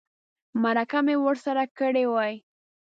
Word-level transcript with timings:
مرکه 0.61 0.99
مې 1.05 1.15
ورسره 1.25 1.63
کړې 1.77 2.05
وای. 2.11 2.33